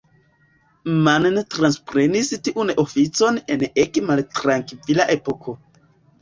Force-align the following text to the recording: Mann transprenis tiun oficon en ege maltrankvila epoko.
Mann 1.07 1.27
transprenis 1.55 2.31
tiun 2.47 2.71
oficon 2.85 3.37
en 3.57 3.67
ege 3.83 4.05
maltrankvila 4.09 5.07
epoko. 5.19 5.57